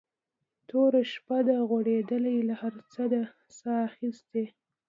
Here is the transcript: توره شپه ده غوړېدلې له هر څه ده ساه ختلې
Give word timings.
توره 0.67 1.01
شپه 1.11 1.37
ده 1.47 1.55
غوړېدلې 1.69 2.37
له 2.49 2.55
هر 2.61 2.73
څه 2.91 3.03
ده 3.11 3.21
ساه 3.59 3.85
ختلې 3.95 4.43